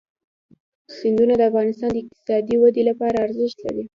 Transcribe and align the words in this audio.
سیندونه 0.97 1.33
د 1.37 1.41
افغانستان 1.49 1.89
د 1.93 1.97
اقتصادي 2.01 2.55
ودې 2.59 2.83
لپاره 2.89 3.17
ارزښت 3.25 3.57
لري. 3.65 3.85